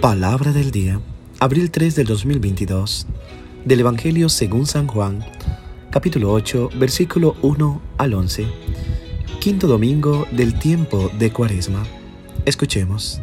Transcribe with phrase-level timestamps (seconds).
[0.00, 0.98] Palabra del día,
[1.40, 3.06] abril 3 del 2022,
[3.66, 5.22] del Evangelio según San Juan,
[5.90, 8.46] capítulo 8, versículo 1 al 11,
[9.40, 11.86] quinto domingo del tiempo de Cuaresma.
[12.46, 13.20] Escuchemos.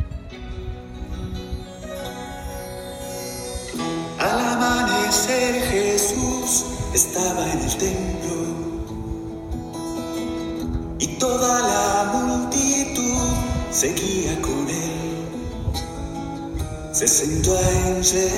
[4.20, 6.64] Al amanecer Jesús
[6.94, 8.36] estaba en el templo
[11.00, 13.34] y toda la multitud
[13.72, 14.97] seguía con él.
[16.98, 18.34] Se sentó a enseñar,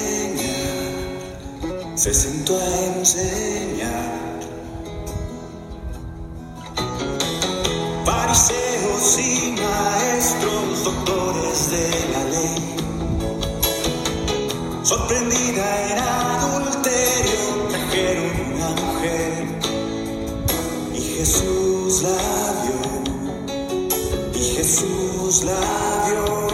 [1.95, 4.39] se sentó a enseñar.
[8.03, 12.75] Fariseos y maestros, doctores de la ley,
[14.83, 19.31] sorprendida en adulterio, trajeron una mujer
[20.95, 22.19] y Jesús la
[22.65, 22.81] vio,
[24.33, 25.61] y Jesús la
[26.09, 26.48] vio.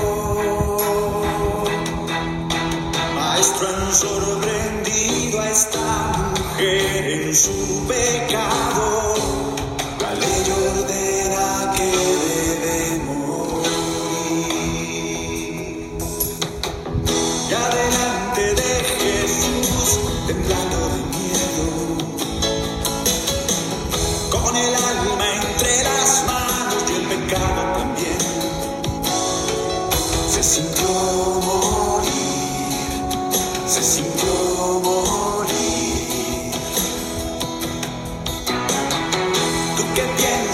[7.25, 8.94] Mujer en su pecado.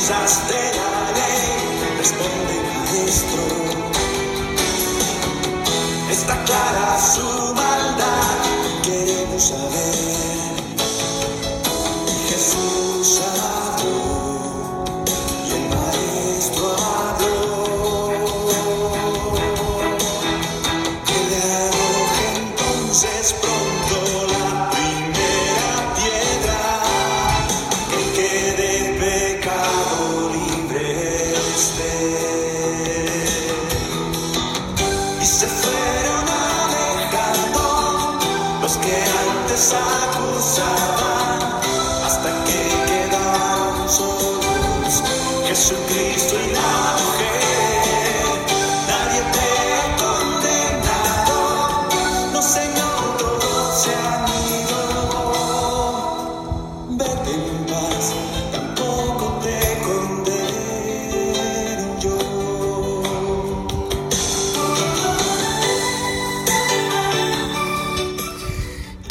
[0.01, 1.97] Piensas de la ley?
[1.97, 3.90] Responde maestro.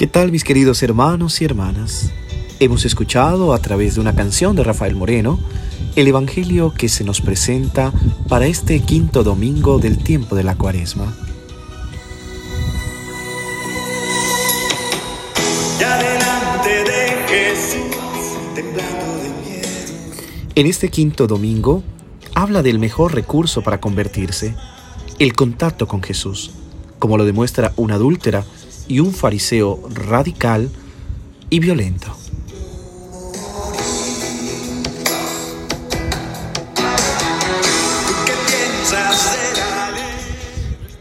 [0.00, 2.10] ¿Qué tal mis queridos hermanos y hermanas?
[2.58, 5.38] Hemos escuchado a través de una canción de Rafael Moreno
[5.96, 7.92] el Evangelio que se nos presenta
[8.28, 11.14] para este quinto domingo del tiempo de la cuaresma.
[20.54, 21.82] En este quinto domingo
[22.34, 24.54] habla del mejor recurso para convertirse,
[25.18, 26.52] el contacto con Jesús,
[26.98, 28.44] como lo demuestra una adúltera
[28.86, 30.70] y un fariseo radical
[31.48, 32.19] y violento.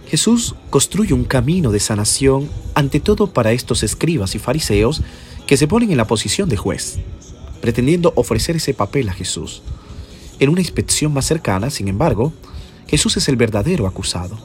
[0.10, 5.04] Jesús construye un camino de sanación ante todo para estos escribas y fariseos
[5.46, 6.98] que se ponen en la posición de juez,
[7.62, 9.62] pretendiendo ofrecer ese papel a Jesús.
[10.40, 12.34] En una inspección más cercana, sin embargo,
[12.88, 14.36] Jesús es el verdadero acusado.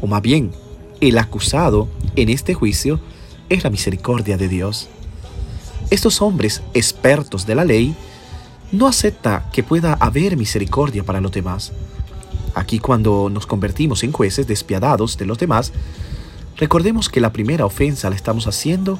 [0.00, 0.52] O más bien,
[1.00, 3.00] el acusado en este juicio
[3.48, 4.88] es la misericordia de Dios.
[5.90, 7.96] Estos hombres expertos de la ley
[8.70, 11.72] no aceptan que pueda haber misericordia para los demás.
[12.54, 15.72] Aquí cuando nos convertimos en jueces despiadados de los demás,
[16.56, 18.98] recordemos que la primera ofensa la estamos haciendo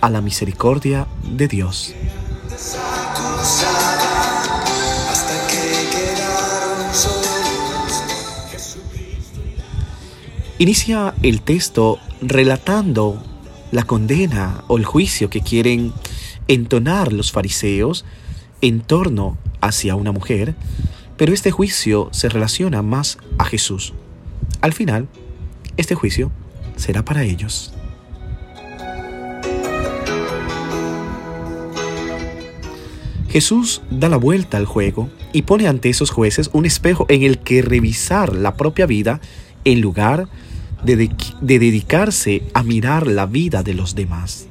[0.00, 1.94] a la misericordia de Dios.
[10.58, 13.22] Inicia el texto relatando
[13.72, 15.92] la condena o el juicio que quieren
[16.48, 18.04] entonar los fariseos
[18.60, 20.54] en torno hacia una mujer,
[21.20, 23.92] pero este juicio se relaciona más a Jesús.
[24.62, 25.06] Al final,
[25.76, 26.32] este juicio
[26.76, 27.74] será para ellos.
[33.28, 37.36] Jesús da la vuelta al juego y pone ante esos jueces un espejo en el
[37.40, 39.20] que revisar la propia vida
[39.66, 40.26] en lugar
[40.82, 41.10] de, de-
[41.42, 44.46] de dedicarse a mirar la vida de los demás.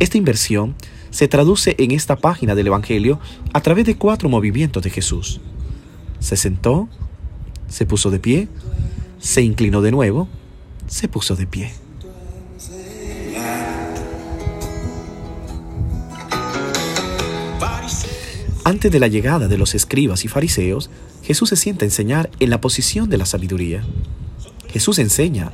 [0.00, 0.74] Esta inversión
[1.10, 3.20] se traduce en esta página del Evangelio
[3.52, 5.40] a través de cuatro movimientos de Jesús.
[6.20, 6.88] Se sentó,
[7.68, 8.48] se puso de pie,
[9.18, 10.28] se inclinó de nuevo,
[10.86, 11.72] se puso de pie.
[18.64, 20.90] Antes de la llegada de los escribas y fariseos,
[21.22, 23.82] Jesús se sienta a enseñar en la posición de la sabiduría.
[24.70, 25.52] Jesús enseña,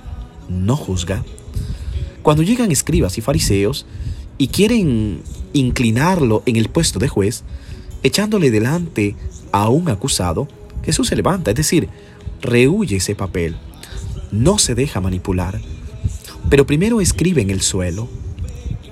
[0.48, 1.24] no juzga.
[2.22, 3.86] Cuando llegan escribas y fariseos
[4.36, 5.22] y quieren
[5.52, 7.44] inclinarlo en el puesto de juez,
[8.04, 9.16] echándole delante
[9.50, 10.46] a un acusado,
[10.84, 11.88] Jesús se levanta, es decir,
[12.40, 13.56] rehuye ese papel,
[14.30, 15.60] no se deja manipular,
[16.50, 18.08] pero primero escribe en el suelo.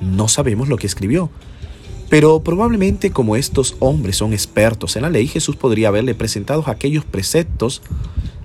[0.01, 1.31] No sabemos lo que escribió,
[2.09, 7.05] pero probablemente como estos hombres son expertos en la ley, Jesús podría haberle presentado aquellos
[7.05, 7.83] preceptos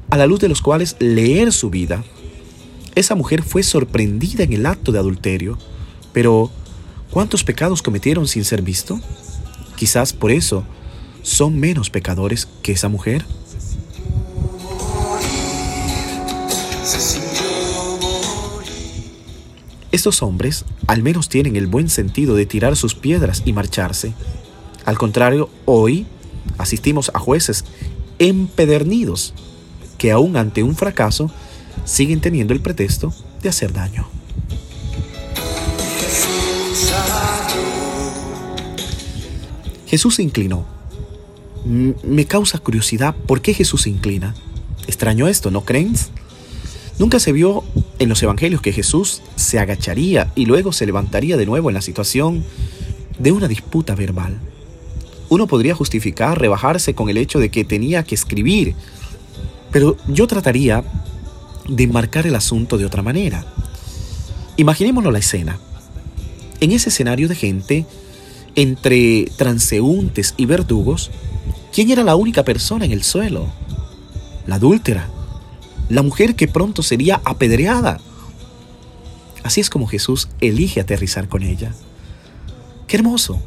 [0.10, 2.04] a la luz de los cuales leer su vida.
[2.96, 5.58] Esa mujer fue sorprendida en el acto de adulterio,
[6.14, 6.52] pero
[7.12, 9.00] ¿cuántos pecados cometieron sin ser visto?
[9.78, 10.64] Quizás por eso
[11.22, 13.24] son menos pecadores que esa mujer.
[19.92, 24.14] Estos hombres al menos tienen el buen sentido de tirar sus piedras y marcharse.
[24.84, 26.08] Al contrario, hoy
[26.58, 27.64] asistimos a jueces
[28.18, 29.36] empedernidos
[30.00, 31.30] que aún ante un fracaso
[31.86, 33.14] siguen teniendo el pretexto
[33.44, 34.17] de hacer daño.
[39.88, 40.66] Jesús se inclinó.
[41.66, 44.36] Me causa curiosidad por qué Jesús se inclina.
[44.86, 45.94] Extraño esto, ¿no creen?
[47.00, 47.64] Nunca se vio
[48.00, 51.82] en los evangelios que Jesús se agacharía y luego se levantaría de nuevo en la
[51.82, 52.44] situación
[53.20, 54.40] de una disputa verbal.
[55.30, 58.76] Uno podría justificar rebajarse con el hecho de que tenía que escribir,
[59.72, 60.84] pero yo trataría
[61.68, 63.46] de enmarcar el asunto de otra manera.
[64.56, 65.60] Imaginémonos la escena.
[66.62, 67.86] En ese escenario de gente,
[68.58, 71.12] entre transeúntes y verdugos,
[71.72, 73.48] ¿quién era la única persona en el suelo?
[74.46, 75.10] La adúltera
[75.90, 78.00] la mujer que pronto sería apedreada.
[79.44, 81.74] Así es como Jesús elige aterrizar con ella.
[82.88, 83.40] Qué hermoso.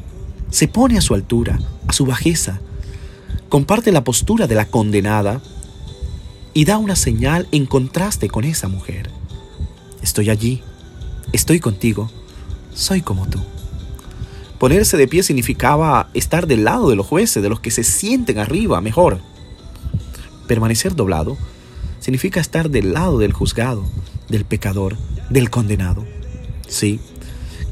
[0.49, 2.59] Se pone a su altura, a su bajeza,
[3.47, 5.41] comparte la postura de la condenada
[6.53, 9.09] y da una señal en contraste con esa mujer.
[10.01, 10.61] Estoy allí,
[11.31, 12.11] estoy contigo,
[12.73, 13.39] soy como tú.
[14.61, 18.37] Ponerse de pie significaba estar del lado de los jueces, de los que se sienten
[18.37, 19.17] arriba, mejor.
[20.47, 21.35] Permanecer doblado
[21.99, 23.83] significa estar del lado del juzgado,
[24.29, 24.97] del pecador,
[25.31, 26.05] del condenado.
[26.67, 26.99] Sí,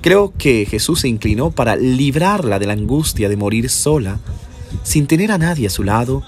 [0.01, 4.19] creo que Jesús se inclinó para librarla de la angustia de morir sola,
[4.81, 6.23] sin tener a nadie a su lado,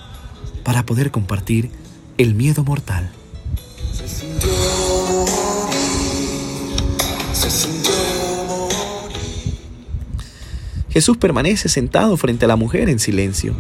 [0.64, 1.72] para poder compartir
[2.20, 3.10] el miedo mortal.
[10.92, 13.56] Jesús permanece sentado frente a la mujer en silencio.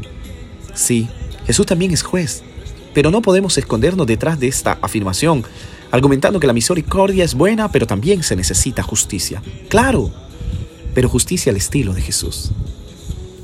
[0.73, 1.09] Sí,
[1.45, 2.43] Jesús también es juez
[2.93, 5.43] pero no podemos escondernos detrás de esta afirmación,
[5.91, 9.41] argumentando que la misericordia es buena, pero también se necesita justicia.
[9.69, 10.11] Claro,
[10.93, 12.51] pero justicia al estilo de Jesús.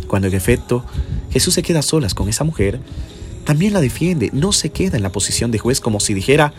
[0.07, 0.85] Cuando en efecto
[1.31, 2.79] Jesús se queda solas con esa mujer,
[3.45, 6.53] también la defiende, no se queda en la posición de juez como si dijera,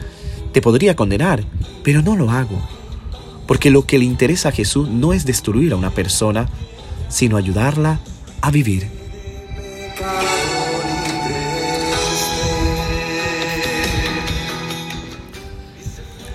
[0.53, 1.45] te podría condenar,
[1.83, 2.59] pero no lo hago.
[3.47, 6.49] Porque lo que le interesa a Jesús no es destruir a una persona,
[7.09, 8.01] sino ayudarla
[8.41, 8.99] a vivir.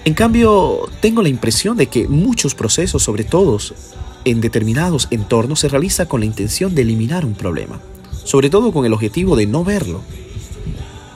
[0.06, 3.58] En cambio, tengo la impresión de que muchos procesos, sobre todo
[4.26, 7.80] en determinados entornos, se realiza con la intención de eliminar un problema,
[8.26, 10.02] sobre todo con el objetivo de no verlo.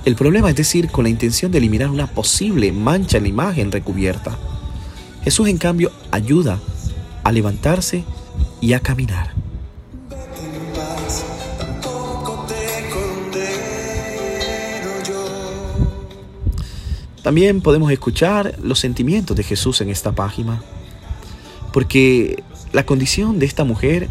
[0.05, 3.73] El problema es decir, con la intención de eliminar una posible mancha en la imagen
[3.73, 4.37] recubierta.
[5.21, 6.61] Jesús, en cambio, ayuda
[7.25, 8.05] a levantarse
[8.61, 9.33] y a caminar.
[17.27, 20.61] También podemos escuchar los sentimientos de Jesús en esta página,
[21.73, 22.41] porque
[22.71, 24.07] la condición de esta mujer,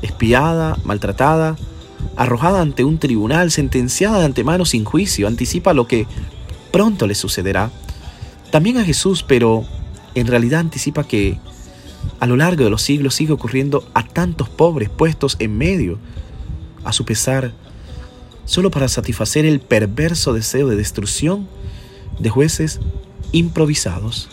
[0.00, 1.58] espiada, maltratada,
[2.16, 6.06] arrojada ante un tribunal, sentenciada de antemano sin juicio, anticipa lo que
[6.72, 7.70] pronto le sucederá.
[8.50, 9.66] También a Jesús, pero
[10.14, 11.38] en realidad anticipa que
[12.18, 15.98] a lo largo de los siglos sigue ocurriendo a tantos pobres puestos en medio,
[16.82, 17.52] a su pesar,
[18.46, 21.46] solo para satisfacer el perverso deseo de destrucción
[22.18, 22.80] de jueces
[23.32, 24.28] improvisados.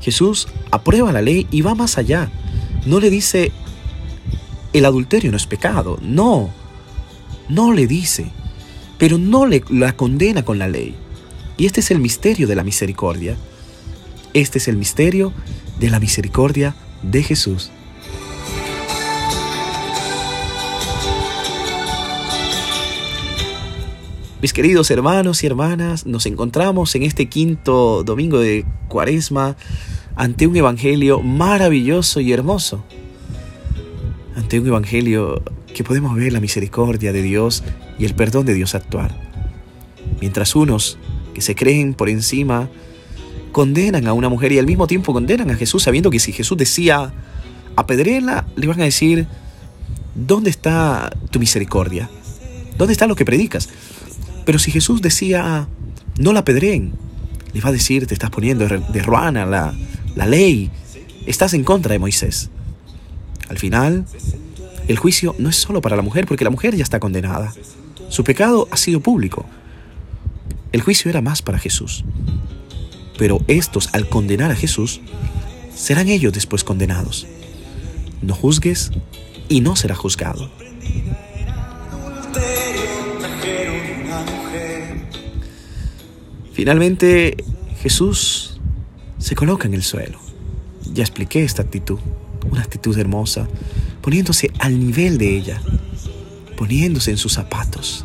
[0.00, 2.30] Jesús aprueba la ley y va más allá.
[2.86, 3.52] No le dice,
[4.72, 5.98] el adulterio no es pecado.
[6.00, 6.50] No,
[7.48, 8.30] no le dice,
[8.96, 10.94] pero no le la condena con la ley.
[11.56, 13.36] Y este es el misterio de la misericordia.
[14.32, 15.32] Este es el misterio
[15.78, 17.70] de la misericordia de Jesús.
[24.40, 29.56] Mis queridos hermanos y hermanas, nos encontramos en este quinto domingo de Cuaresma
[30.14, 32.84] ante un evangelio maravilloso y hermoso.
[34.36, 35.42] Ante un evangelio
[35.74, 37.64] que podemos ver la misericordia de Dios
[37.98, 39.12] y el perdón de Dios actuar.
[40.20, 40.98] Mientras unos
[41.34, 42.68] que se creen por encima
[43.50, 46.56] condenan a una mujer y al mismo tiempo condenan a Jesús sabiendo que si Jesús
[46.56, 47.12] decía
[47.74, 49.26] apedréla, le van a decir,
[50.14, 52.08] ¿dónde está tu misericordia?
[52.76, 53.68] ¿Dónde está lo que predicas?
[54.48, 55.68] Pero si Jesús decía,
[56.18, 56.94] no la apedreen,
[57.52, 59.74] le va a decir, te estás poniendo de ruana la,
[60.16, 60.70] la ley,
[61.26, 62.48] estás en contra de Moisés.
[63.50, 64.06] Al final,
[64.88, 67.52] el juicio no es solo para la mujer, porque la mujer ya está condenada.
[68.08, 69.44] Su pecado ha sido público.
[70.72, 72.06] El juicio era más para Jesús.
[73.18, 75.02] Pero estos, al condenar a Jesús,
[75.74, 77.26] serán ellos después condenados.
[78.22, 78.92] No juzgues
[79.50, 80.50] y no será juzgado.
[86.58, 87.36] Finalmente,
[87.80, 88.58] Jesús
[89.18, 90.18] se coloca en el suelo.
[90.92, 92.00] Ya expliqué esta actitud,
[92.50, 93.46] una actitud hermosa,
[94.02, 95.62] poniéndose al nivel de ella,
[96.56, 98.04] poniéndose en sus zapatos.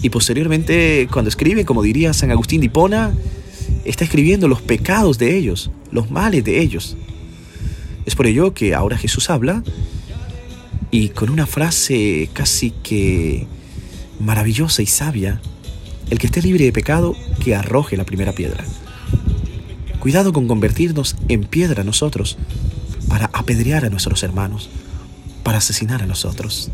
[0.00, 3.12] Y posteriormente, cuando escribe, como diría San Agustín de Hipona,
[3.84, 6.96] está escribiendo los pecados de ellos, los males de ellos.
[8.06, 9.62] Es por ello que ahora Jesús habla
[10.90, 13.46] y con una frase casi que
[14.18, 15.42] maravillosa y sabia,
[16.12, 18.62] el que esté libre de pecado, que arroje la primera piedra.
[19.98, 22.36] Cuidado con convertirnos en piedra nosotros
[23.08, 24.68] para apedrear a nuestros hermanos,
[25.42, 26.70] para asesinar a nosotros.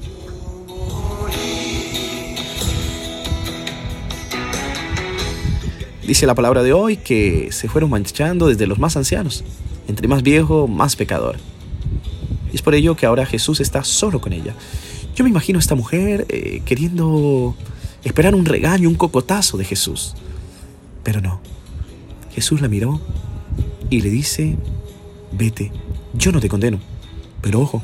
[6.05, 9.45] Dice la palabra de hoy que se fueron manchando desde los más ancianos,
[9.87, 11.37] entre más viejo, más pecador.
[12.53, 14.57] Es por ello que ahora Jesús está solo con ella.
[15.15, 17.55] Yo me imagino a esta mujer eh, queriendo
[18.05, 20.15] esperar un regaño, un cocotazo de Jesús.
[21.03, 21.41] Pero no.
[22.33, 23.01] Jesús la miró
[23.91, 24.57] y le dice,
[25.33, 25.73] vete,
[26.15, 26.79] yo no te condeno,
[27.41, 27.83] pero ojo,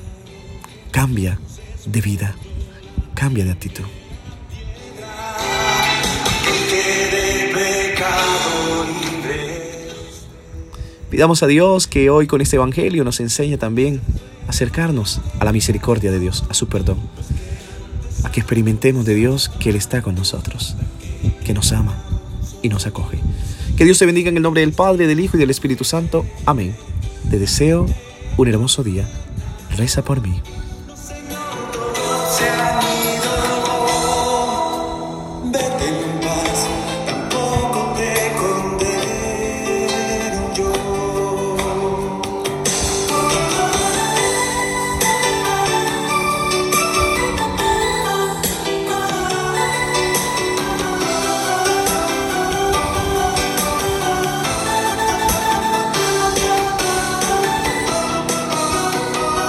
[0.90, 1.38] cambia
[1.86, 2.36] de vida,
[3.14, 3.84] cambia de actitud.
[11.10, 14.00] Pidamos a Dios que hoy con este Evangelio nos enseñe también
[14.46, 16.98] a acercarnos a la misericordia de Dios, a su perdón
[18.34, 20.74] que experimentemos de Dios que Él está con nosotros,
[21.44, 21.94] que nos ama
[22.62, 23.20] y nos acoge.
[23.76, 26.26] Que Dios te bendiga en el nombre del Padre, del Hijo y del Espíritu Santo.
[26.44, 26.74] Amén.
[27.30, 27.86] Te deseo
[28.36, 29.08] un hermoso día.
[29.76, 30.42] Reza por mí.